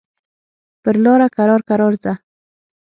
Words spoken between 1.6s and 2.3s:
کرار ځه.